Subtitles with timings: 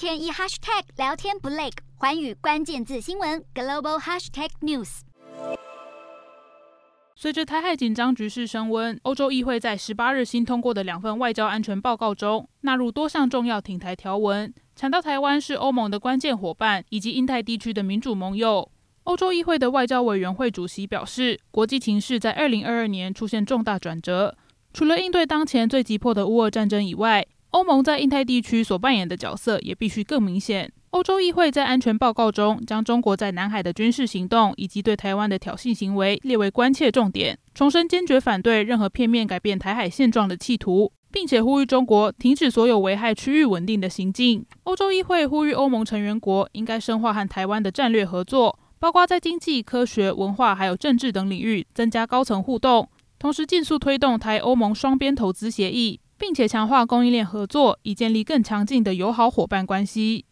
[0.00, 1.68] 天一 hashtag 聊天不累，
[1.98, 5.00] 寰宇关键字新闻 global hashtag news。
[7.14, 18.70] 随着台海紧张局势升温，欧洲议会在十八日新通过的两份外交安全报告中，纳入多项重要挺台条文，强调台湾是欧盟的关键伙伴以及印太地区的民主盟友。
[19.04, 24.34] 欧洲议会的外交委员会主席表示，国际情势在二零二二年出现重大转折，
[24.72, 30.72] 除了应对当前最急迫的乌俄战争以外，欧盟在印太地区所扮演的角色也必须更明显。
[30.90, 44.44] 欧洲议会在安全报告中将中国在南海的军事行动以及对台湾的挑衅行为列为关切重点，重申坚决反对任何片面改变台海现状的企图，并且呼吁中国停止所有危害区域稳定的行径。
[44.64, 52.88] 欧洲议会呼吁欧盟成员国应该深化和台湾的战略合作，包括在经济、科学、文化还有政治等领域增加高层互动，
[53.18, 56.00] 同时尽速推动台欧盟双边投资协议。
[56.20, 60.26] 并且强化供应链合作，以建立更强劲的友好伙伴关系。